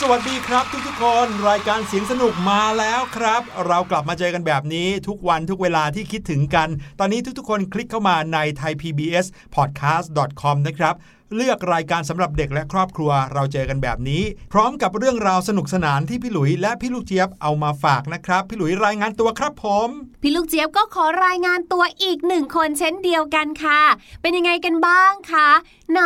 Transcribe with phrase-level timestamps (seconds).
[0.00, 6.68] สวัสดีครับทุกๆคนรายการเสียงสนุกมาแล้วครับ เรากลับมาเจอกันแบบนี้ทุกวันทุกเวลาที่คิดถึงกัน
[6.98, 10.94] ตอนนี้ทุกๆคนคลิกเข้ามาใน thaipbspodcast.com นะครับ
[11.36, 19.88] เลือกรายการสำหรับเด็กและครอบครัวเราเจอกันแบบนี้ พร้อมกับเรื่องราวสนุกสนานที่พี่หลุยและพี่ลูกเจี๊ยบเอามาฝากนะครับ พี่หลุยรายงานตัวครับผม
[20.22, 23.80] พี่ลูกเจี๊ยบก็ขอรายงานตัวอีกหนึ่งคนเช่นเดียวกันค่ะ
[24.22, 25.48] เป็นยังไงกันบ้างคะ
[25.92, 26.00] ไหน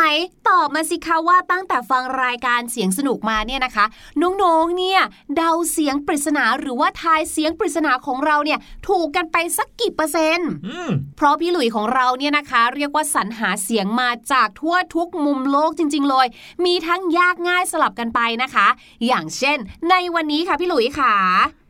[0.49, 3.85] ตอบมาสิคะว่าตั้งแต่ฟังรายการเสียงสนุกมาเนี่ยนะคะ
[4.21, 5.01] น้องๆเนี่ย
[5.35, 16.27] เดาเสียงปริศนาหรือว่าทายเสียงปริศนาของเราเนี่ยถูกกันไปสักกี่เปอร์เซ็นต์อืมเพราะพี่หลุยของเราเนี่ยนะคะ เรียกว่าสรรหาเสียงมาจากทั่วทุกมุมโลกจริง ๆ เลย
[16.65, 18.67] มีทั้งยากง่ายสลับกันไปนะคะ
[19.07, 19.57] อย่างเช่น
[19.89, 21.13] ในวันนี้ค่ะพี่หลุยค่ะ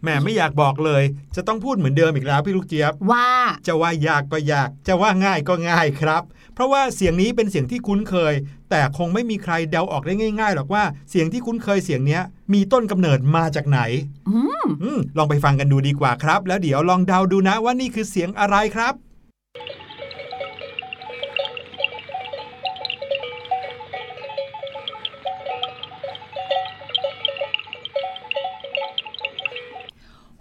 [0.03, 1.03] แหม่ไม่อยากบอกเลย
[1.35, 3.29] จะต้องพูดเหมือนเดิมอีกแล้วพี่ลูกเจี๊ยบว่า
[3.67, 6.23] จะว่ายากก็ยาก จะว่าง่ายก็ง่ายครับ
[6.59, 8.33] เพราะว่าเสียงนี้เป็นเสียงที่คุ้นเคย
[8.69, 12.21] แต่คงไม่มีใครเดาออกได้ง่ายๆหรอกว่าเสียงที่คุ้นเคยเสียงเนี้ย
[12.53, 13.79] มีต้นกำเนิดมาจากไหน
[14.29, 18.93] อืมอืมลองไปฟังกันดูดีกว่าครับ แล้วเดี๋ยวลองเดาดูนะว่านี่คือเสียงอะไรครับ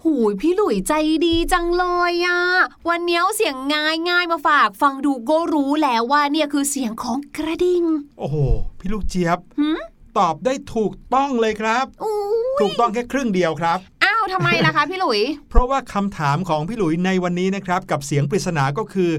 [0.09, 0.93] หูยพี่หลุยใจ
[1.27, 2.41] ดีจังเลยอะ
[2.89, 7.85] วันนี้เอาเสียงง่ายง่ายๆมาฝาก ฟังดูก็รู้แล้วว่าเนี่ยคือเสียงของกระดิ่ง
[8.19, 8.37] โอ้โห
[8.79, 9.79] พี่ลูกเจี๊ยบหืม
[10.19, 12.15] ตอบได้ถูกต้องเลยครับอู้
[12.61, 15.21] ถูกต้องแค่ครึ่งเดียวครับอ้าวทำไมล่ะคะพี่หลุย
[15.51, 19.11] เพราะว่าคำถามของพี่หลุยในวันนี้นะครับ กับเสียงปริศนาก็คือ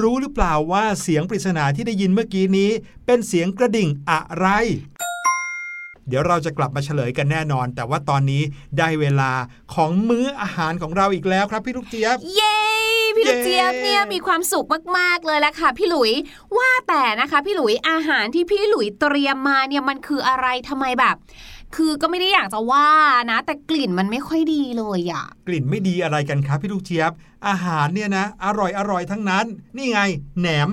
[0.00, 2.70] รู้หรือเปล่าว่าเสียงปริศนาที่ได้ยินเมื่อกี้นี้
[3.06, 4.46] เป็นเสียงกระดิ่งอะไร
[6.08, 8.42] เดี๋ยวเราจะกลับมาเฉลยกันแน่นอน แต่ว่าตอนนี้
[8.78, 9.32] ได้เวลา
[9.74, 12.58] ของมื้ออาหารของเราอีกแล้วครับพี่ลูกเจี๊ยบ เย้
[13.16, 14.66] พี่ลูกเย้เจี๊ยบเนี่ยมีความสุข
[14.98, 16.12] มากๆเลยละค่ะพี่หลุย
[16.58, 21.16] ว่าแต่นะคะพี่หลุยอาหารที่พี่หลุยเตรียมมาเนี่ยมันคืออะไรทำไมแบบ
[21.76, 22.88] คือก็ไม่ได้อยากจะว่า
[23.30, 27.12] นะ แต่กลิ่นมันไม่ค่อยดีเลยอะกลิ่นไม่ดีอะไรกันครับพี่ลูกเจี๊ยบ
[27.48, 29.46] อาหารเนี่ยนะ อร่อยอร่อยทั้งนั้น
[29.76, 30.00] นี่ไง
[30.40, 30.68] แหนม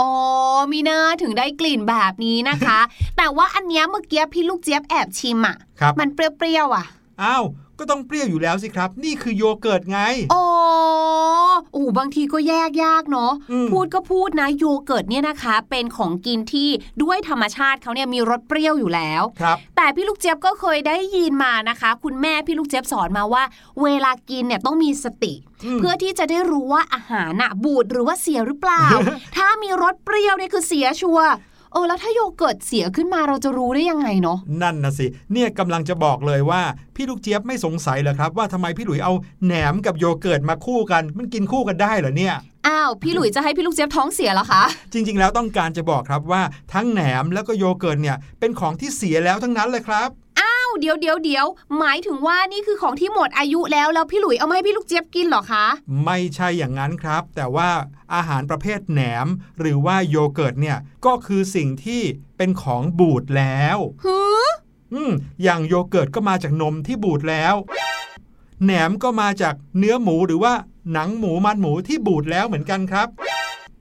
[0.00, 0.10] อ๋อ
[0.72, 2.80] มีหน้าถึงได้กลิ่นแบบนี้นะคะ
[3.16, 6.86] แต่ว่าอันเนี้ยเมื่อกี้พี่ลูกเจี๊ยบแอบชิมอะครับมันเปรี้ยวๆอะ
[7.22, 7.44] อ้าว
[7.78, 10.00] ก็ต้องเปรี้ยวอยู่แล้วสิครับ นี่คือโยเกิร์ตไง
[10.34, 10.44] อ๋อ
[11.74, 16.68] โอ้บางทีก็แยกยากเนาะอืมพูดก็พูดนะโยเกิร์ตเนี่ยนะคะ เป็นของกินที่
[17.02, 23.44] ด้วยธรรมชาติเขาเนี่ยมีรสเปรี้ยวอยู่แล้วครับแต่พี่ลูกเจี๊ยบก็เคยได้ยินมานะคะ คุณแม่พี่ลูกเจี๊ยบสอนมาว่า
[23.82, 25.34] เวลากินเนี่ยต้องมีสติ
[25.64, 28.84] อืมเพื่อที่จะได้รู้ว่าอาหารน่ะบูดหรือว่าเสียหรือเปล่า
[29.36, 31.30] ถ้ามีรสเปรี้ยวเนี่ยคือเสียชัวร์
[31.74, 36.62] เออแล้วถ้าโยเกิร์ตเสียขึ้นมาเราจะรู้ได้ยังไงเนาะนั่นนะสิ เนี่ยกำลังจะบอกเลยว่า
[36.96, 39.12] พี่ลูกเจี๊ยบไม่สงสัยเหรอครับ ว่าทำไมพี่หลุยเอา
[39.44, 42.34] แหนมกับโยเกิร์ตมาคู่กัน มันกินคู่กันได้เหรอเนี่ย
[42.66, 44.62] อ้าวพี่หลุยจะให้พี่ลูกเจี๊ยบท้องเสียเหรอคะ
[44.92, 46.42] จริง ๆ แล้วต้องการจะบอกครับว่า
[46.74, 50.23] ทั้งแหนมแล้วก็โยเกิร์ตเนี่ยเป็นของที่เสียแล้วทั้งนั้นเลยครับอ้าว
[50.80, 51.46] เดี๋ยวเดี๋ยวเดี๋ยว
[51.78, 55.66] หมายถึงว่านี่คือของที่หมดอายุแล้วแล้วพี่หลุยเอามาให้พี่ลูกเจี๊ยบกินเหรอคะ
[56.04, 57.70] ไม่ใช่อย่างนั้นครับ แต่ว่า
[58.14, 59.26] อาหารประเภทแหนม
[59.58, 62.02] หรือว่าโยเกิร์ตเนี่ยก็คือสิ่งที่
[62.36, 64.44] เป็นของบูดแล้วหือ
[64.94, 65.12] อืม
[65.42, 67.54] อย่างโยเกิร์ตก็มาจากนมที่บูดแล้ว
[68.64, 70.54] แหนมก็มาจากเนื้อหมูหรือว่า
[70.92, 73.08] หนังหมูมันหมูที่บูดแล้วเหมือนกันครับ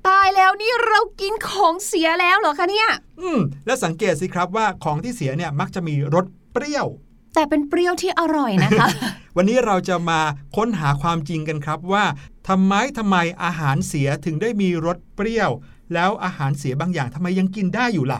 [0.07, 2.89] ตายแล้วนี่เรากินของเสียแล้วเหรอคะเนี่ย
[3.21, 6.87] อืม และสังเกตสิครับว่าของที่เสียเนี่ยมักจะมีรส เปรี้ยว
[7.33, 8.87] แต่เป็นเปรี้ยวที่อร่อยนะคะ
[9.37, 10.19] วันนี้เราจะมา
[10.55, 12.05] ค้นหาความจริงกันครับว่า
[12.49, 15.51] ทำไมทำไมอาหารเสียถึงได้มีรสเปรี้ยว
[15.93, 18.19] แล้วอาหารเสียบางอย่างทำไมยังกินได้อยู่ล่ะ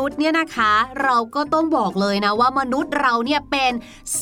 [0.00, 3.72] นุษย์เนี่ยนะคะ เราก็ต้องบอกเลยนะว่ามนุษย์เราเนี่ยเป็น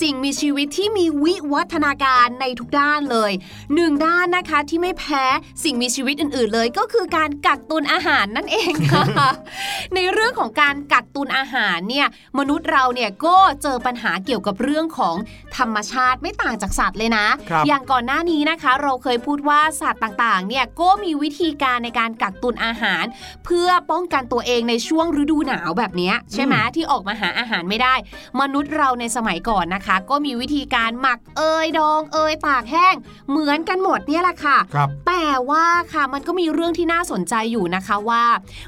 [0.01, 3.33] สิ่งมีชีวิตที่มีวิวัฒนาการในทุกด้านเลย
[3.75, 5.25] หนึ่งด้านนะคะที่ไม่แพ้
[5.65, 9.05] สิ่งมีชีวิตอื่น ๆ เลยก็คือการกักตุนอาหารนั่นเองค่ะ
[9.95, 12.07] ในเรื่องของการกักตุนอาหารเนี่ย
[12.39, 15.17] มนุษย์เราเนี่ยก็เจอปัญหาเกี่ยวกับเรื่องของ
[15.57, 23.05] ธรรมชาติไม่ต่างจากสัตว์เลยนะครับอย่างก่อนหน้านี้นะคะ เราเคยพูดว่าสัตว์ต่างๆเนี่ยก็มีวิธีการในการกักตุนอาหาร
[23.45, 27.95] เพื่อป้องกันตัวเองในช่วงฤดูหนาวแบบเนี้ยใช่ไหมที่ออกมาหาอาหารไม่ได้
[28.41, 32.95] มนุษย์เราในสมัยก่อนนะคะ ก็มีวิธีการหมักเอยดองเอยตากแห้ง
[33.31, 38.25] เหมือนกันหมดเนี่ยแหละค่ะครับแต่ว่าค่ะมันก็มีเรื่องที่น่าสนใจอยู่นะคะว่า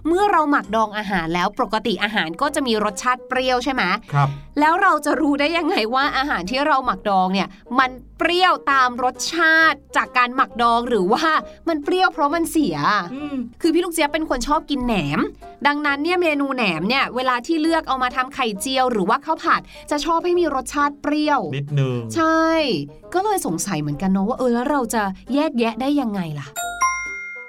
[0.07, 4.28] เมื่อเราหมักดองอาหารแล้วปกติอาหารก็จะมีรสชาติเปรี้ยวใช่ไหมครับ
[4.61, 11.27] แล้วเราจะรู้ได้ยังไงว่าอาหารที่เราหมักดองเนี่ยมันเปรี้ยวตามรสชาติจากการหมักดองหรือว่า
[11.69, 12.77] มันเปรี้ยวเพราะมันเสีย
[13.15, 15.21] อืมคือพี่ลูกเจี๊ยบเป็นคนชอบกินแหนม
[15.67, 19.61] ดังนั้นเนี่ยเมนูแหนมเนี่ยเวลาที่เลือกเอามาทำไข่เจียว หรือว่าข้าวผัด
[19.91, 22.47] จะชอบให้มีรสชาติเปรี้ยว นิดนึง ใช่
[23.15, 25.03] ก็เลยสงสัยเหมือนกันเนาะว่าเออแล้วเราจะ
[25.35, 26.49] แยกแยะได้ยังไงล่ะ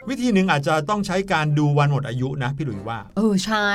[0.09, 3.69] วิธีหนึ่งอาจจะต้องใช้การดูวันหมดอายุนะพี่หลุยว่า เออใช่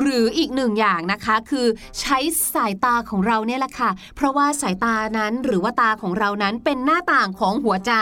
[0.00, 1.66] หรืออีกหนึ่งอย่างนะคะคือ
[2.00, 2.18] ใช้
[2.54, 7.92] สายตาของเราเนี่ยแหละค่ะ เพราะว่าสายตานั้นหรือว่าตาของเรานั้นเป็นหน้าต่างของหัวใจ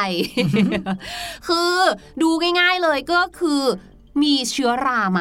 [1.48, 1.74] คือ
[2.22, 2.30] ดู
[2.60, 3.62] ง่าย ๆเลยก็คือ
[4.22, 5.20] มีเชื้อราไหม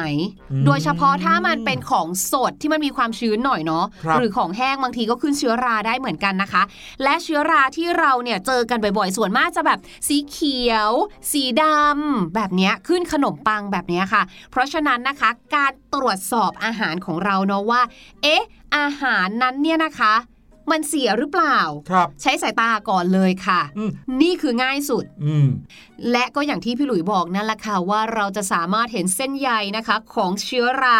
[0.50, 6.62] อืมโดยเฉพาะถ้ามันเป็นของสดที่มันมีความชื้นหน่อยเนาะครับหรือของแห้งบางทีก็ขึ้นเชื้อราได้เหมือนกันนะคะ
[7.02, 10.90] และเชื้อราที่เราเนี่ยเจอกันบ่อยๆ ส่วนมากจะแบบสีเขียว
[11.32, 17.82] สีดำแบบเนี้ยขึ้นขนมปังแบบเนี้ยค่ะ เพราะฉะนั้นนะคะการตรวจสอบอาหารของเราเนาะว่า
[18.22, 18.42] เอ๊ะ
[18.76, 20.14] อาหารนั้นเนี่ยนะคะ
[20.70, 21.58] มันเสียหรือเปล่า
[21.90, 23.90] ครับใช้สายตาก่อนเลยค่ะ อืม
[24.22, 25.48] นี่คือง่ายสุด อืม
[26.12, 30.98] และก็อย่างที่พี่หลุยบอกนั่นแหละค่ะว่าเราจะสามารถเห็นเส้นใยนะคะ ของเชื้อรา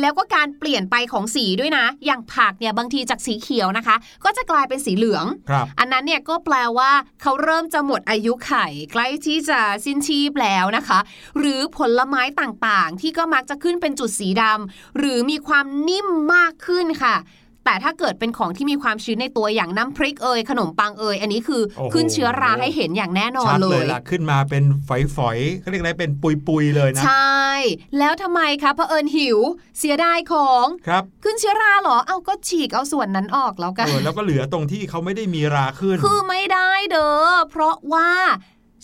[0.00, 6.90] แล้วก็การเปลี่ยนไปของสีด้วยนะ อย่างผักเนี่ยบางทีจากสีเขียวนะคะ ก็จะกลายเป็นสีเหลือง ครับ อันนั้นเนี่ยก็แปลว่า
[7.22, 8.52] เขาเริ่มจะหมดอายุไข
[8.92, 10.98] ใกล้ที่จะสิ้นชีพแล้วนะคะ
[11.38, 17.16] หรือผลไม้ต่างๆ ที่ก็มักจะขึ้นเป็นจุดสีดำหรือมีความนิ่มมากขึ้นค่ะ
[17.64, 24.90] แต่ถ้าเกิดเป็นของที่มีความชื้นในตัวอย่างน้ำพริกเอยขนมปังเอยอันนี้คือโอ้โหขึ้นเชื้อราให้เห็นอย่างแน่นอนชัดเลเลยยล่ะขึ้นมาเป็นฝ
[25.28, 27.44] อยๆเขาเรียกอะไรเป็นปุยๆเลยนะ ใช่
[27.98, 29.38] แล้วทำไมคะเผอิญหิว
[29.78, 38.10] เสียดายของครับขึ้นเชื้อราเหรอเอาก็ฉีกเอาส่วนนั้นออกแล้วกันเออแล้วก็เหลือตรงที่เขาไม่ได้มีราขึ้น คือไม่ได้เด้อเพราะว่า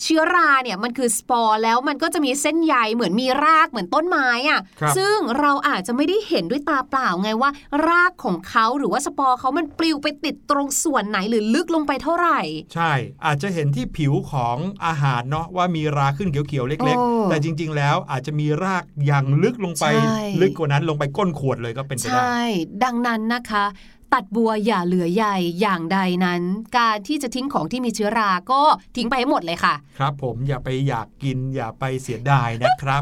[0.03, 7.51] เชื้อราเนี่ยมันคือสปอร์แล้วมันก็จะมีเส้นใยเหมือนมีรากเหมือนต้นไม้อะครับซึ่งเราอาจจะไม่ได้เห็นด้วยตาเปล่าไงว่า
[7.87, 12.39] รากของเขาหรือว่าสปอร์เขามันปลิวไปติดตรงส่วนไหนหรือลึกลงไปเท่าไหร่
[12.73, 12.91] ใช่
[13.25, 22.43] อาจจะเห็นที่ผิวของอาหารเนาะว่ามีราขึ้นเขียวๆเล็กโอ้ๆแต่จริง ๆ แล้วอาจจะมีรากอย่างลึกลงไปใช่ลึกกว่านั้นลงไปก้นขวดเลยก็เป็นไปใชได้่
[22.83, 23.65] ดังนั้นนะคะ
[24.13, 26.41] ตัดบัวอย่าเหลือใหญ่อย่างใดนั้น
[26.77, 28.61] การที่จะทิ้งของที่มีเชื้อราก็
[28.95, 33.01] ทิ้งไปให้หมดเลยค่ะ ครับผมอย่าไปอยากกินอย่าไปเสียดายนะครับ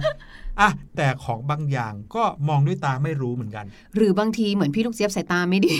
[0.59, 5.75] อะแต่ของบางอย่างก็มองด้วยตาไม่รู้เหมือนกัน หรือบางทีเหมือนพี่ลูกเจี๊ยบสายตาไม่ดี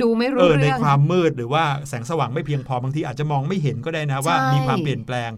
[0.00, 5.30] ดูไม่เอรู้อในเรื่องความมืดหรือว่าแสงสว่างไม่เพียงพอบางทีอาจจะมองไม่เห็นก็ได้นะว่าใช่มีความเปลี่ยนแปลง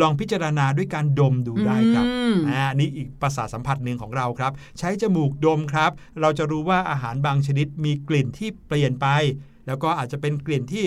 [0.00, 9.06] ลองพิจารณาด้วยการดมดูได้ครับอืมอ่านี่อีกประสาทสัมผัสหนึ่งของเราครับ ใช้จมูกดมครับ เราจะรู้ว่าอาหารบางชนิดมีกลิ่นที่เปลี่ยนไป
[9.66, 10.84] แล้วก็อาจจะเป็นกลิ่นที่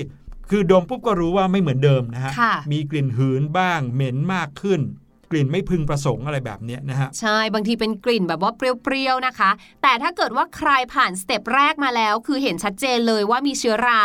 [0.50, 5.02] คือดมปุ๊บก็รู้ว่าไม่เหมือนเดิมนะฮะค่ะมีกลิ่นหืนบ้าง เหม็นมากขึ้นก
[5.36, 8.62] ลิ่นไม่พึงประสงค์อะไรแบบเนี้ยนะฮะใช่บางทีเป็นกลิ่นแบบว่าเป
[8.92, 9.52] รี้ยวๆนะคะ
[9.84, 14.04] แต่ถ้าเกิดว่าใครผ่านสเต็ปแรกมาแล้ว คือเห็นชัดเจนเลยว่ามีเชื้อรา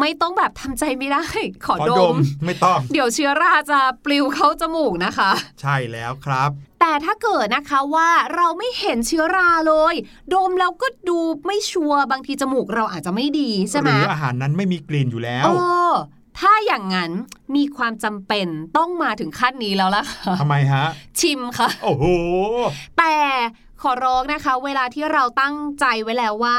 [0.00, 1.26] ไม่ต้องแบบทำใจไม่ได้
[1.66, 5.30] ขอขอดดมมไม่ต้อง เดี๋ยวเชื้อราจะปลิวเข้าจมูกนะคะ
[5.60, 9.94] ใช่แล้วครับแต่ถ้าเกิดนะคะว่าเราไม่เห็นเชื้อราเลย
[10.34, 15.50] ดมแล้วก็ดูไม่ชัวร์บางทีจมูกเราอาจจะไม่ดีใช่ไหมหรืออาหารนั้นไม่มีกลิ่นอยู่แล้วเอ
[15.90, 15.92] อ
[16.40, 17.10] ถ้าอย่างนั้น
[17.56, 20.84] มีความจำเป็นต้องมาถึงขั้นนี้แล้วล่ะค่ะทำไมฮะ
[21.20, 22.06] ชิมค่ะ โอ้โห
[22.98, 23.14] แต่
[23.65, 26.58] ข อร้องนะคะ เวลาที่เราตั้งใจไว้แล้วว่า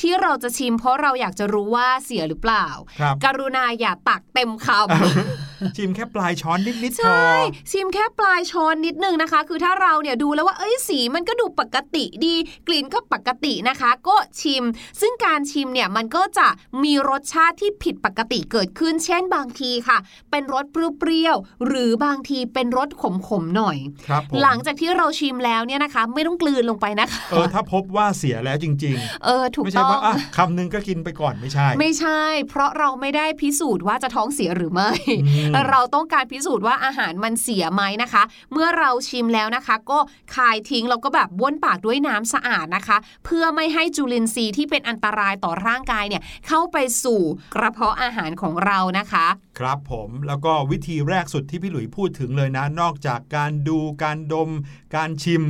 [0.00, 2.66] ที่เราจะชิมเพราะเราอยากจะรู้ว่าเสียหรือเปล่า
[3.00, 7.30] ครับกรุณาอย่าตักเต็มคำชิมแค่ปลายช้อนนิดๆพอใช่
[7.72, 12.34] ชิมแค่ปลายช้อนนิดนึงนะคะ คือถ้าเราเนี่ยดูแล้วว่าเอ้ยสีมันก็ดูปกติดี
[12.66, 14.64] กลิ่นก็ปกตินะคะ ก็ชิม
[15.00, 16.48] ซึ่งการชิมเนี่ยมันก็จะ
[16.82, 19.98] มีรสชาติที่ผิดปกติเกิดขึ้น เช่นบางทีค่ะ
[20.30, 22.88] เป็นรสเปรี้ยวๆหรือบางทีเป็นรส
[23.28, 34.90] ขมๆหน่อยครับผมหลังจากที่เราชิมแล้วเนี่ยนะคะ ไม่ต้องกลืนลงไปนะคะเออถ้าพบว่าเสียแล้วจริงเออถูๆกไม่ใช่ต้องว่าอะคำหนึงก็กินไปก่อนไม่ใช่ ไม่ใช่ เพราะเราไม่ได้พิสูจน์ว่าจะท้องเสียหรือไม่
[35.24, 38.22] อืมเราต้องการพิสูจน์ว่าอาหารมันเสียไหมนะคะ
[38.52, 39.98] เมื่อเราชิมแล้วนะคะ ก็
[40.34, 47.20] คายทิ้งแล้วก็แบบบ้วนปากด้วยน้ำสะอาดนะคะ เพื่อไม่ให้จุลินทรีย์ที่เป็นอันตรายต่อร่างกายเนี่ยเข้าไปสู่
[47.54, 49.26] กระเพาะอาหารของเรานะคะ
[49.58, 54.50] ครับผมแล้วก็วิธีแรกสุดที่พี่หลุยพูดถึงเลยนะ นอกจากการดูการดม
[54.96, 55.42] การชิม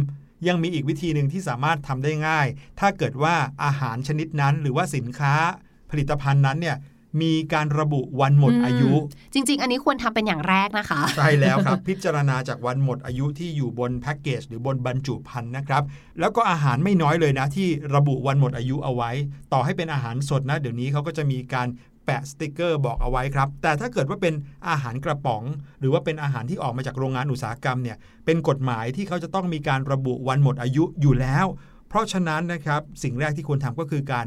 [0.46, 2.46] ยังมีอีกวิธีหนึ่งที่สามารถทำได้ง่าย
[2.80, 5.34] ถ้าเกิดว่าอาหารชนิดนั้น หรือว่าสินค้า
[5.90, 6.78] ผลิตภัณฑ์นั้นเนี่ย
[7.22, 8.92] มีการระบุวันหมดอืมอายุ
[9.34, 15.82] จริง ๆ อันนี้ควรทำเป็นอย่างแรกนะคะ ใช่แล้วครับ พิจารณาจากวันหมดอายุที่อยู่บนแพ็กเกจหรือบนบรรจุภัณฑ์นะครับ
[16.20, 19.10] แล้วก็อาหารไม่น้อยเลยนะที่ระบุวันหมดอายุเอาไว้
[19.52, 21.68] ต่อให้เป็นอาหารสดนะ เดี๋ยวนี้เขาก็จะมีการ
[22.08, 24.34] แปะสติกเกอร์บอกเอาไว้ครับ แต่ถ้าเกิดว่าเป็น
[24.68, 25.42] อาหารกระป๋อง
[25.80, 31.46] หรือว่าเป็นอาหารที่ออกมาจากโรงงานอุตสาหกรรมเนี่ยเป็นกฎหมายที่เขาจะต้องมีการระบุวันหมดอายุอยู่แล้ว
[31.88, 34.26] เพราะฉะนั้นนะครับสิ่งแรกที่ควรทำก็คือการ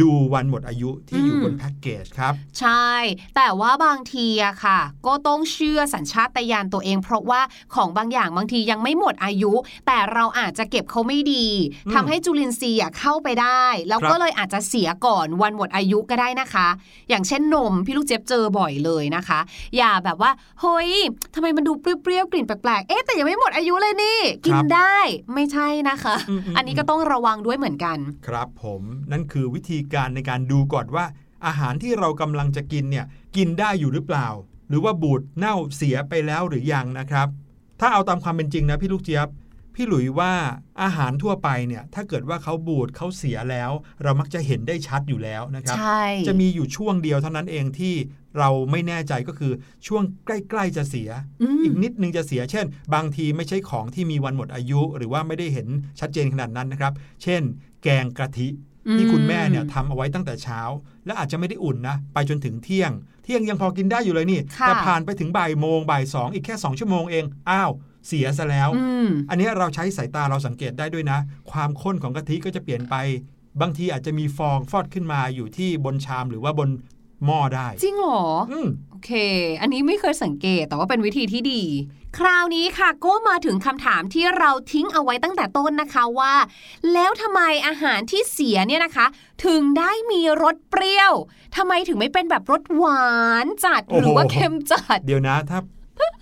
[0.00, 2.90] ดูวันหมดอายุที่อยู่อืมบนแพ็กเกจครับ ใช่
[3.36, 7.40] แต่ว่าบางทีอะค่ะ ก็ต้องเชื่อสัญชาตญาณตัวเอง เพราะว่า
[7.74, 9.52] ของบางอย่างบางทียังไม่หมดอายุ
[9.86, 11.46] แต่เราอาจจะเก็บเขาไม่ดี
[11.86, 16.68] อืมทำให้จุลินทรีย์อะเข้าไปได้ แล้วครับก็เลยอาจจะเสียก่อนวันหมดอายุก็ได้นะคะ
[17.08, 19.40] อย่างเช่นนมพี่ลูกเจี๊ยบเจอบ่อยเลยนะคะ
[19.76, 20.30] อย่าแบบว่า
[20.60, 20.90] เฮ้ย
[21.34, 24.96] ทำไมมันดูเปรี้ยวๆกลิ่นแปลกๆเอ๊ะแต่ยังไม่หมดอายุเลยนี่ กินได้
[25.34, 28.82] ไม่ใช่นะคะอืมๆๆอันนี้ก็ต้องระวังด้วยเหมือนกัน ครับผม
[29.12, 31.04] นั่นคือวิธีการในการดูก่อนว่า
[31.46, 34.28] อาหารที่เรากำลังจะกินเนี่ยกินได้อยู่หรือเปล่า
[34.68, 37.28] หรือว่าบูดเน่าเสียไปแล้วหรือยังนะครับ
[37.80, 39.28] ถ้าเอาตามความเป็นจริงนะพี่ลูกเจี๊ยบ
[39.74, 40.32] พี่หลุยว่า
[40.82, 43.70] อาหารทั่วไปเนี่ยถ้าเกิดว่าเขาบูดเขาเสียแล้ว
[44.02, 47.94] เรามักจะเห็นได้ชัดอยู่แล้วนะครับใช่จะมีอยู่ช่วงเดียวเท่านั้นเองที่
[48.38, 49.52] เราไม่แน่ใจก็คือ
[49.86, 51.10] ช่วงใกล้ๆจะเสีย
[51.42, 55.68] อืมอีกนิดนึงจะเสีย เช่น บางทีไม่ใช่ของที่มีวันหมดอายุ หรือว่าไม่ได้เห็น
[56.00, 57.42] ชัดเจนขนาดนั้นนะครับ เช่น
[57.82, 58.48] แกงกะทิ
[58.98, 60.60] ที่คุณแม่เนี่ยทำเอาไว้ตั้งแต่เช้า
[61.06, 62.92] และอาจจะไม่ได้อุ่นนะ ไปจนถึงเที่ยง
[63.24, 67.70] เที่ยงยังพอกินได้อยู่เลยนี่ค่ะแต่ผ่านไปถึงบ่ายโมงบ่ายสองอีกแค่ 2 ชั่วโมงเองอ้าว
[68.06, 71.18] เสียซะแล้วอืมอันนี้เราใช้สายตาเราสังเกตได้ด้วยนะ
[71.50, 72.94] ความข้นของกะทิก็จะเปลี่ยนไป
[73.60, 76.68] บางทีอาจจะมีฟองฟอดขึ้นมาอยู่ที่บนชามหรือว่าบน
[77.26, 79.10] หม้อได้ จริงเหรออืมโอเค
[79.60, 81.62] อันนี้ไม่เคยสังเกตแต่ว่าเป็นวิธีที่ดี
[82.18, 86.34] คราวนี้ค่ะก็มาถึงคำถามที่เราทิ้งเอาไว้ตั้งแต่ต้นนะคะว่า
[86.92, 89.06] แล้วทำไมอาหารที่เสียเนี่ยนะคะ
[89.46, 91.12] ถึงได้มีรสเปรี้ยว
[91.56, 93.06] ทำไมถึงไม่เป็นแบบรสหวา
[93.44, 95.58] นจัดโอ้หโหรือว่าเค็มจัด เดี๋ยวนะถ้า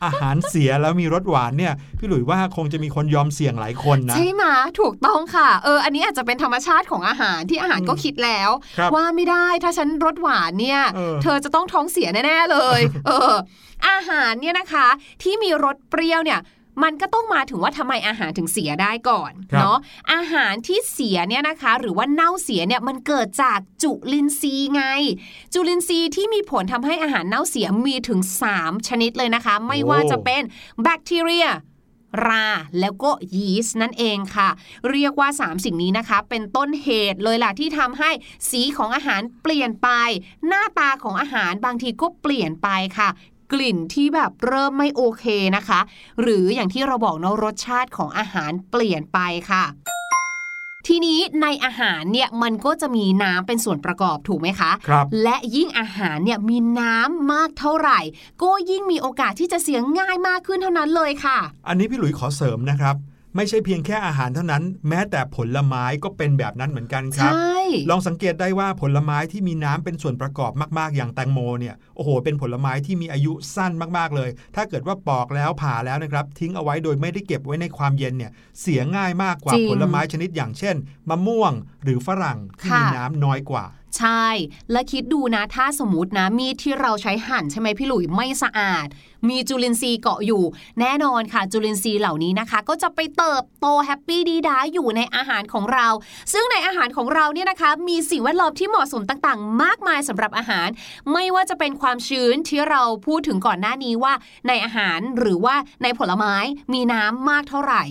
[0.04, 4.44] อาหารเสียแล้วมีรสหวานเนี่ย พี่หลุยว่าคงจะมีคนยอมเสี่ยงหลายคนนะ ใช่ไหม
[4.80, 13.34] ถูกต้องค่ะ เออ อันนี้อาจจะเป็นธรรมชาติของอาหารที่อาหารอืมก็คิดแล้วครับว่าไม่ได้ถ้าฉันรสหวานเนี่ยเออเธอจะต้องท้องเสียแน่ ๆ เลย เออ
[13.88, 14.86] อาหารเนี่ยนะคะ
[15.22, 16.40] ที่มีรสเปรี้ยวเนี่ย
[16.82, 19.78] มันก็ต้องมาถึงว่าทำไมอาหารถึงเสียได้ก่อนครับเนาะ
[20.12, 24.82] อาหารที่เสียเนี่ยนะคะ หรือว่าเน่าเสียเนี่ยมันเกิดจากจุลินทรีย์ไง
[25.52, 28.20] จุลินทรีย์ที่มีผลทำให้อาหารเน่าเสียมีถึง
[28.54, 30.42] 3 ชนิดเลยนะคะ ไม่ว่าจะเป็น
[30.82, 31.48] แบคทีเรีย
[32.28, 32.46] รา
[32.80, 34.48] แล้วก็ยีสต์นั่นเองค่ะ
[34.90, 38.10] เรียกว่า 3 สิ่งนี้นะคะ เป็นต้นเหตุเลยล่ะที่ทำให้
[38.50, 39.88] สีของอาหารเปลี่ยนไป
[40.46, 43.08] หน้าตาของอาหารบางทีก็เปลี่ยนไปค่ะ
[43.52, 45.24] กลิ่นที่แบบเริ่มไม่โอเค
[45.56, 45.80] นะคะ
[46.20, 49.18] หรืออย่างที่เราบอกเนาะรสชาติของอาหารเปลี่ยนไป
[49.50, 49.64] ค่ะ
[50.88, 58.00] ทีนี้ในอาหารเนี่ยมันก็จะมีน้ำเป็นส่วนประกอบถูกไหมคะครับและยิ่งอาหารเนี่ยมีน้ำมากเท่าไหร่
[58.42, 62.96] ก็ยิ่งมีโอกาสที่จะเสียง่ายมากขึ้นเท่านั้นเลยค่ะ อันนี้พี่หลุยขอเสริมนะครับ
[63.36, 80.76] ไม่ใช่เพียงแค่อาหารเท่านั้น แม้แต่ผลไม้ก็เป็นแบบนั้นเหมือนกันครับใช่ลองสังเกตได้ว่าผลไม้ที่มีน้ำเป็นส่วนประกอบมากๆ อย่างแตงโมเนี่ยโอ้โห เป็นผลไม้ที่มีอายุสั้นมากๆเลย ถ้าเกิดว่าปอกแล้วผ่าแล้วนะครับ ทิ้งเอาไว้โดยไม่ได้เก็บไว้ในความเย็นเนี่ยเสียง่ายมากกว่าจริงผลไม้ชนิดอย่างเช่น
[81.08, 81.52] มะม่วง
[81.84, 83.66] หรือฝรั่งที่มีค่ะน้ำน้อยกว่า
[83.98, 84.26] ใช่
[84.72, 88.86] และคิดดูนะ ถ้าสมมตินะมีดที่เราใช้หั่นใช่ไหมพี่หลุยไม่สะอาด
[89.28, 90.42] มีจุลินทรีย์เกาะอยู่
[90.80, 95.86] แน่นอนค่ะจุลินทรีย์เหล่านี้นะคะ ก็จะไปเติบโตแฮปปี้ดีด้าอยู่ในอาหารของเรา
[96.32, 100.68] ซึ่งในอาหารของเราเนี่ยนะคะ มีสิ่งแวดล้อมที่เหมาะสมต่างๆ มากมายสำหรับอาหาร
[101.12, 104.12] ไม่ว่าจะเป็นความชื้นที่เราพูดถึงก่อนหน้านี้ว่า
[104.48, 106.34] ในอาหารหรือว่าในผลไม้
[106.72, 107.82] มีน้ำมากเท่าไหร่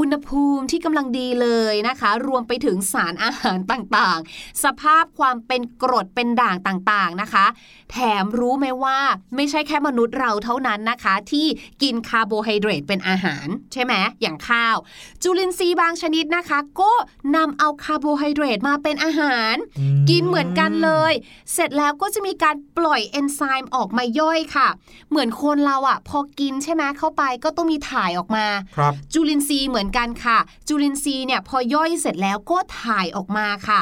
[0.00, 7.46] อุณหภูมิที่กำลังดีเลยนะคะ รวมไปถึงสารอาหารต่างๆ สภาพความเป็นกรดเป็นด่างต่างๆนะคะ
[7.92, 8.98] แถมรู้ไหมว่า
[9.36, 11.46] ไม่ใช่แค่มนุษย์เราเท่านั้นนะคะที่
[11.82, 14.76] กินคาร์โบไฮเดรตเป็นอาหาร ใช่ไหมอย่างข้าว
[15.22, 16.92] จุลินทรีย์บางชนิดนะคะ ก็
[17.36, 21.12] นำเอาคาร์โบไฮเดรตมาเป็นอาหารอืมกินเหมือนกันเลย
[21.52, 24.68] เสร็จแล้วก็จะมีการปล่อยเอนไซม์ออกมาย่อยค่ะ
[25.10, 30.38] เหมือนคนเราอะค่ะ พอกินใช่ไหมเข้าไปก็ต้องมีถ่ายออกมาครับจุลินทรีย์เหมือนกันค่ะ
[30.68, 33.80] จุลินทรีย์เนี่ยพอย่อยเสร็จแล้วก็ถ่ายออกมาค่ะ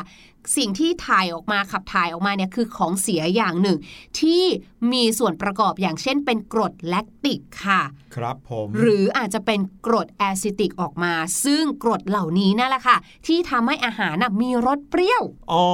[0.57, 3.79] สิ่งที่ถ่ายออกมาขับถ่ายออกมาเนี่ยคือของเสียอย่างหนึ่ง
[4.21, 4.45] ที่
[4.93, 7.83] มีส่วนประกอบอย่างเช่นเป็นกรดแลคติกค่ะ
[8.17, 11.13] ครับผม หรืออาจจะเป็นกรดแอซิติกออกมา
[11.45, 15.67] ซึ่งกรดเหล่านี้นั่นแหละค่ะ ที่ทำให้อาหารน่ะมีรสเปรี้ยว อ๋อ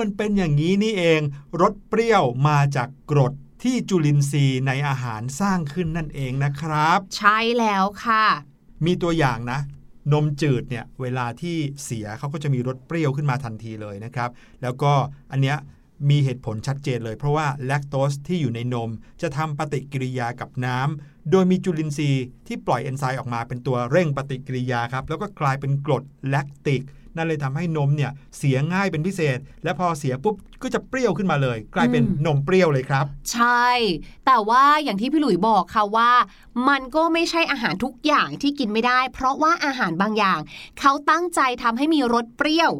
[0.00, 1.20] มันเป็นอย่างนี้นี่เอง
[1.60, 8.24] รสเปรี้ยวมาจากกรดที่จุลินทรีย์ในอาหารสร้างขึ้นนั่นเองนะครับ ใช่แล้วค่ะ
[8.86, 9.60] มีตัวอย่างนะ
[10.12, 14.30] นมจืดเนี่ยเวลาที่เสียเขาก็จะมีรสเปรี้ยวขึ้นมาทันทีเลยนะครับ
[14.62, 14.92] แล้วก็
[15.32, 15.56] อันเนี้ย
[16.10, 18.90] มีเหตุผลชัดเจนเลย เพราะว่าแลคโตสที่อยู่ในนม
[19.22, 26.82] จะทำปฏิกิริยากับน้ำโดยมีจุลินทรีย์ที่ปล่อยเอนไซม์ออกมาเป็นตัวเร่งปฏิกิริยาครับแล้วก็กลายเป็นกรดแลคติก
[27.20, 33.68] นั่นเลยทำให้นมเนี่ยเสียง่ายเป็นพิเศษ และพอเสียปุ๊บก็จะเปรี้ยวขึ้นมาเลย กลายเป็นอืมนมเปรี้ยวเลยครับ ใช่
[34.26, 36.10] แต่ว่าอย่างที่พี่หลุยบอกค่ะว่า
[36.68, 40.40] มันก็ไม่ใช่อาหารทุกอย่างที่กินไม่ได้ เพราะว่าอาหารบางอย่าง
[40.80, 42.70] เขาตั้งใจทำให้มีรสเปรี้ยว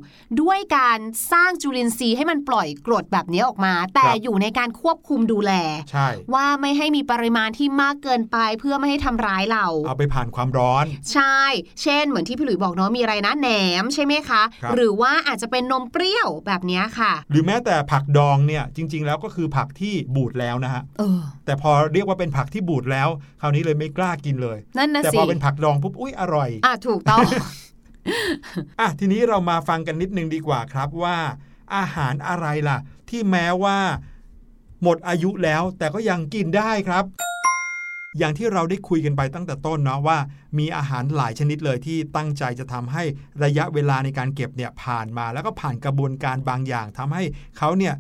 [0.41, 0.99] ด้วยการ
[1.33, 5.53] สร้างจุลินทรีย์ให้มันปล่อยกรดแบบนี้ออกมา แต่ครับอยู่ในการควบคุมดูแล
[5.91, 11.41] ใช่ว่าไม่ให้มีปริมาณที่มากเกินไปเพื่อไม่ให้ทำร้ายเรา เอาไปผ่านความร้อน ใช่
[11.83, 13.49] เช่น เหมือนที่พี่หลุยบอกเนาะมีอะไรนะแหน
[13.83, 23.09] มใช่ไหมคะครับหรือว่าอาจจะเป็นนมเปรี้ยวแบบเนี้ยค่ะ หรือแม้แต่ผักดองเนี่ยจริง ๆ แล้วก็คือผักที่บูดแล้วนะฮะเออแต่พอเรียกว่าเป็นผักที่บูดแล้ว
[23.41, 27.23] คราวนี้เลยไม่กล้ากินเลยนั่นนะแต่สิพอเป็นผักดองปุ๊บอุ้ยอร่อย อะถูกต้อง
[28.81, 31.17] อะทีนี้เรามาฟังกันนิดนึงดีกว่าครับว่า
[31.77, 32.79] อาหารอะไรล่ะ
[33.11, 33.79] ที่แม้ว่า
[34.83, 37.05] หมดอายุแล้วแต่ก็ยังกินได้ครับ
[38.19, 40.19] อย่างที่เราได้คุยกันไปตั้งแต่ต้นเนาะว่า
[40.59, 43.03] มีอาหารหลายชนิดเลยที่ตั้งใจจะทำให้
[43.45, 47.23] ระยะเวลาในการเก็บเนี่ยผ่านมา แล้วก็ผ่านกระบวนการบางอย่างทำให้
[47.59, 47.95] เขาเนี่ย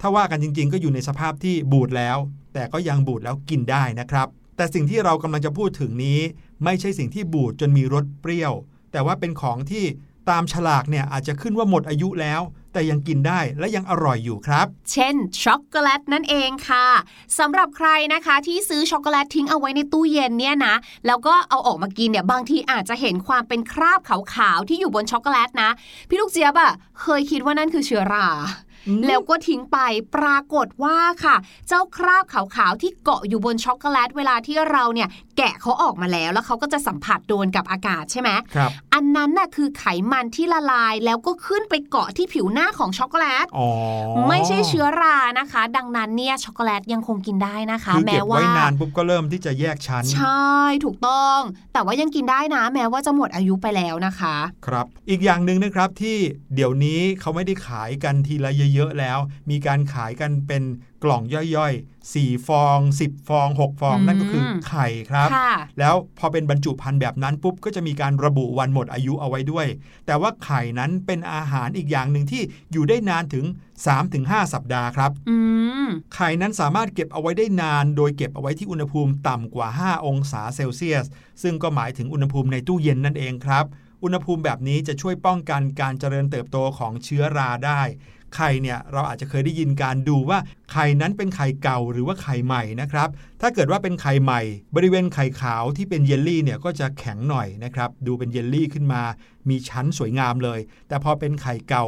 [0.00, 2.18] ถ้าว่ากันจริง ๆ ก็อยู่ในสภาพที่บูดแล้ว
[2.54, 6.20] แต่ก็ยังบูดแล้วกินได้นะครับ แต่สิ่งที่เรากำลังจะพูดถึงนี้
[6.64, 8.52] ไม่ใช่สิ่งที่บูดจนมีรสเปรี้ยว
[8.92, 9.84] แต่ว่าเป็นของที่
[10.30, 12.40] ตามฉลากเนี่ยอาจจะขึ้นว่าหมดอายุแล้ว
[12.76, 16.86] แต่ยังกินได้และยังอร่อยอยู่ครับ เช่นช็อกโกแลตนั่นเองค่ะ
[17.38, 20.74] สำหรับใครนะคะที่ซื้อช็อกโกแลตทิ้งเอาไว้ในตู้เย็นเนี่ยนะ
[21.06, 25.70] แล้วก็เอาออกมากินเนี่ยบางทีอาจจะเห็นความเป็นคราบขาวๆที่อยู่บนช็อกโกแลตนะ
[26.08, 28.26] พี่ลูกเจี๊ยบอะเคยคิดว่านั่นคือเชื้อรา
[28.88, 29.78] อืมแล้วก็ทิ้งไป
[30.16, 31.36] ปรากฏว่าค่ะ
[31.68, 35.08] เจ้าคราบขาวๆที่เกาะอยู่บนช็อกโกแลตเวลาที่เราเนี่ย
[35.38, 43.68] แกะเขาออกมาแล้วแล้วเขาก็จะสัมผัสโดนกับอากาศใช่ไหมครับ อันนั้นน่ะคือไขมันที่ละลายแล้วก็ขึ้นไปเกาะที่ผิวหน้าของช็อกโกแลตอ๋อ
[44.28, 50.50] ไม่ใช่เชื้อรานะคะ ดังนั้นเนี่ยช็อกโกแลตยังคงกินได้นะคะคือแม้เก็บว่าไว้นานปุ๊บก็เริ่มที่จะแยกชั้น ใช่
[50.84, 51.38] ถูกต้อง
[51.72, 56.16] แต่ว่ายังกินได้นะ แม้ว่าจะหมดอายุไปแล้วนะคะ ครับ อีกอย่างหนึ่งนะครับที่
[56.54, 59.18] เดี๋ยวนี้เขาไม่ได้ขายกันทีละเยอะๆแล้ว
[59.50, 60.62] มีการขายกันเป็น
[61.04, 61.22] กล่อง
[61.56, 69.66] ย่อยๆ 4 ฟอง 10 ฟอง 6 ฟองอืมนั่นก็คือไข่ครับค่ะแล้วพอเป็นบรรจุภัณฑ์แบบนั้นปุ๊บก็จะมีการระบุวันหมดอายุเอาไว้ด้วย
[70.06, 73.44] แต่ว่าไข่นั้นเป็นอาหารอีกอย่างหนึ่งที่อยู่ได้นานถึง
[73.98, 75.36] 3-5 สัปดาห์ครับอื
[75.86, 81.06] มไข่นั้นสามารถเก็บเอาไว้ได้นาน โดยเก็บเอาไว้ที่อุณหภูมิต่ำกว่า 5 องศาเซลเซียส
[81.42, 83.66] ซึ่งก็หมายถึงอุณหภูมิในตู้เย็นนั่นเองครับ
[84.02, 87.82] อุณหภูมิแบบนี้จะช่วยป้องกันการเจริญเติบโตของเชื้อราได้
[88.34, 90.38] ไข่เนี่ยเราอาจจะเคยได้ยินการดูว่า
[90.72, 93.08] ไข่นั้นเป็นไข่เก่าหรือว่าไข่ใหม่นะครับ
[93.40, 94.40] ถ้าเกิดว่าเป็นไข่ใหม่
[94.76, 99.02] บริเวณไข่ขาวที่เป็นเยลลี่เนี่ยก็จะแข็งหน่อยนะครับ ดูเป็นเยลลี่ขึ้นมา
[99.48, 101.86] มีชั้นสวยงามเลย แต่พอเป็นไข่เก่า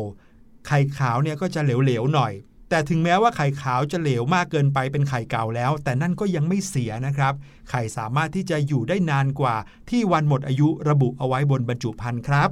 [0.66, 2.32] ไข่ขาวเนี่ยก็จะเหลวๆหน่อย
[2.68, 7.34] แต่ถึงแม้ว่าไข่ขาวจะเหลวมากเกินไปเป็นไข่เก่าแล้ว แต่นั่นก็ยังไม่เสียนะครับ
[7.70, 9.56] ไข่สามารถที่จะอยู่ได้นานกว่า
[9.90, 12.50] ที่วันหมดอายุระบุเอาไว้บนบรรจุภัณฑ์ครับ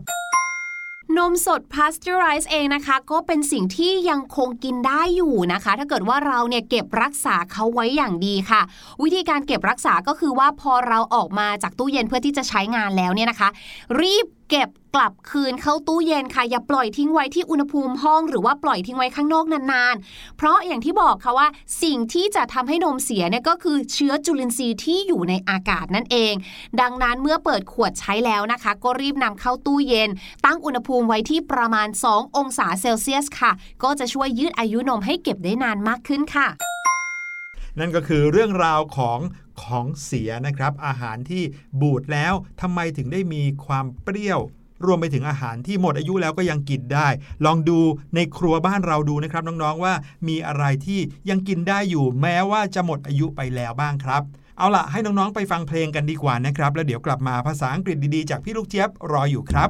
[1.18, 8.60] นมสดพาส t e u r i z e เองนะคะ ก็เป็นสิ่งที่ยังคงกินได้อยู่นะคะ ถ้าเกิดว่าเราเนี่ยเก็บรักษาเขาไว้อย่างดีค่ะ
[9.02, 13.48] วิธีการเก็บรักษาก็คือว่าพอเราออกมาจากตู้เย็นเพื่อที่จะใช้งานแล้วเนี่ยนะคะ
[14.00, 21.48] รีบ เก็บกลับคืนเข้าตู้เย็นค่ะ อย่าปล่อยทิ้งไว้ที่อุณหภูมิห้อง หรือว่าปล่อยทิ้งไว้ข้างนอกนานๆ เพราะอย่างที่บอกค่ะว่า
[21.82, 26.34] สิ่งที่จะทำให้นมเสียเนี่ยก็คือเชื้อจุลินทรีย์ที่อยู่ในอากาศนั่นเอง
[26.80, 30.10] ดังนั้นเมื่อเปิดขวดใช้แล้วนะคะ ก็รีบนำเข้าตู้เย็น
[30.44, 36.48] ตั้งอุณหภูมิไว้ที่ประมาณ 2 องศาเซลเซียสค่ะ ก็จะช่วยยืดอายุนมให้เก็บได้นานมากขึ้นค่ะ
[37.78, 39.18] นั่นก็คือเรื่องราวของ
[39.62, 41.42] ของเสียนะครับ อาหารที่
[41.80, 44.40] บูดแล้วทำไมถึงได้มีความเปรี้ยว
[44.86, 47.08] รวมไปถึงอาหารที่หมดอายุแล้วก็ยังกินได้
[47.44, 47.78] ลองดู
[48.14, 49.94] ในครัวบ้านเราดูนะครับน้องๆว่า
[50.28, 54.22] มีอะไรที่ยังกินได้อยู่แม้ว่าจะหมดอายุไปแล้วบ้างครับ
[54.58, 59.68] เอาล่ะ ให้น้อง ๆ ไปฟังเพลงกันดีกว่านะครับ แล้วเดี๋ยวกลับมาภาษาอังกฤษดี ๆ จากพี่ลูกเจี๊ยบรออยู่ครับ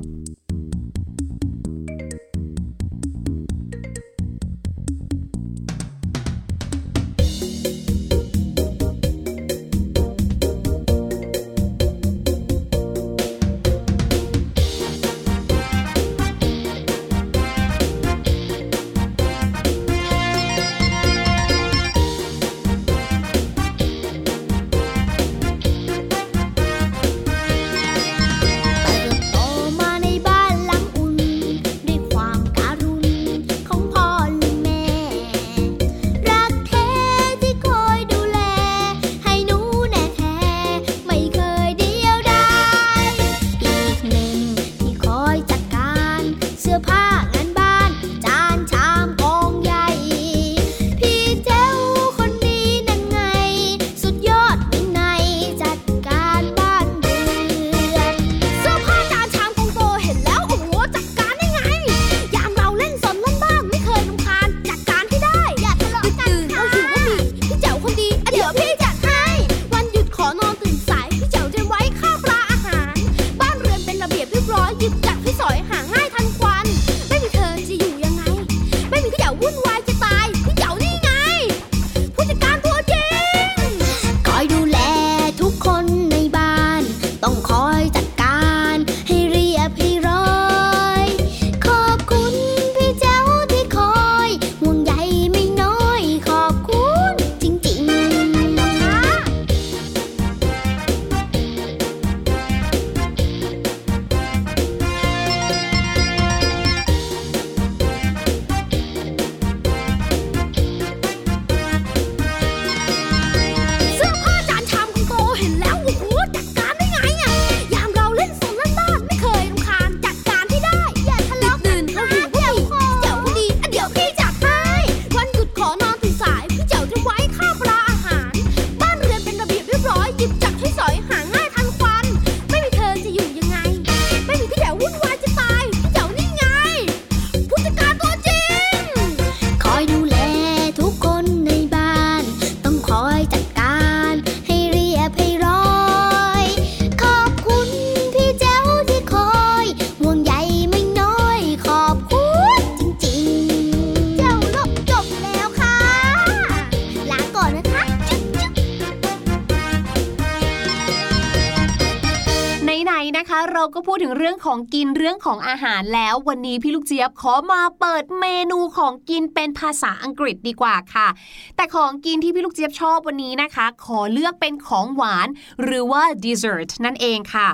[163.27, 171.09] นะคะ เราก็พูดถึงเรื่องของกินเรื่องของอาหารแล้ว วันนี้พี่ลูกเจี๊ยบขอมาเปิดเมนูของกินเป็นภาษาอังกฤษดีกว่าค่ะ
[171.57, 175.29] แต่ของกินที่พี่ลูกเจี๊ยบชอบวันนี้นะคะ ขอเลือกเป็นของหวาน
[175.63, 177.49] หรือว่า dessert นั่นเองค่ะ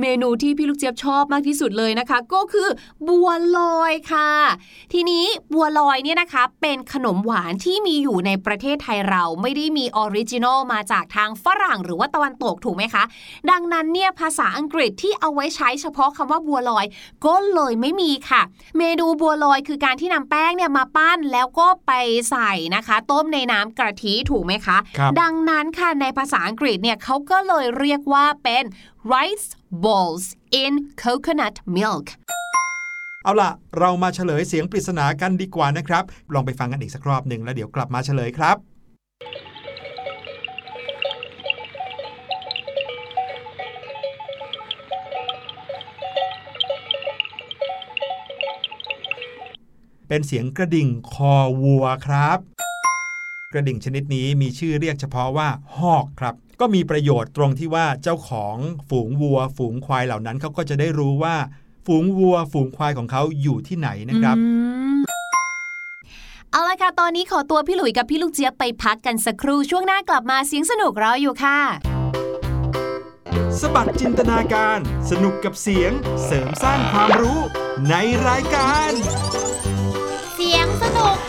[0.00, 2.68] เมนูที่พี่ลูกเจี๊ยบชอบมากที่สุดเลยนะคะ ก็คือ
[3.08, 4.30] บัวลอยค่ะ
[4.92, 13.04] ทีนี้บัวลอยเนี่ยนะคะ เป็นขนมหวานที่มีอยู่ในประเทศไทยเราไม่ได้มี original มาจากทางฝรั่งหรือว่าตะวันตกถูกไหมคะ
[13.50, 16.86] ดังนั้นเนี่ยภาษาอังกฤษที่เอาไว้ใช้เฉพาะคำว่าบัวลอย
[17.26, 18.42] ก็เลยไม่มีค่ะ
[18.78, 21.92] เมนูบัวลอยคือการที่นำแป้งเนี่ยมาปั้นแล้วก็ไป
[22.30, 28.64] ใส่นะคะ ต้มในน้ำกะทิถูกไหมคะครับดังนั้นค่ะในภาษาอังกฤษเนี่ยเขาก็เลยเรียกว่าเป็น
[29.12, 29.48] rice
[29.84, 30.24] balls
[30.62, 32.06] in coconut milk
[33.24, 38.56] เอาล่ะ เรามาเฉลยเสียงปริศนากันดีกว่านะครับ ลองไปฟังกันอีกสักรอบหนึ่งแล้วเดี๋ยวกลับมาเฉลยครับ
[50.08, 52.38] เป็นเสียงกระดิ่งคอวัวครับ
[53.52, 58.56] กระดิ่งชนิดนี้มีชื่อเรียกเฉพาะว่าฮอกครับ ก็มีประโยชน์ตรงที่ว่าเจ้าของ
[58.88, 61.36] ฝูงวัว ฝูงควายเหล่านั้นเขาก็จะได้รู้ว่า
[61.86, 64.44] ฝูงวัว ฝูงควายของเขาอยู่ที่ไหนนะครับอื
[64.96, 64.98] ม
[66.52, 71.58] เอาละค่ะ ตอนนี้ขอตัวพี่หลุยกับพี่ลูกเจี๊ยบไปพักกันสักครู่ช่วงหน้ากลับมาเสียงสนุกรออยู่ค่ะ
[73.60, 74.78] สบัดจินตนาการ
[75.10, 75.92] สนุกกับเสียง
[76.24, 77.40] เสริมสร้างความรู้
[77.88, 77.94] ใน
[78.26, 78.92] รายการ
[80.50, 81.25] 两分钟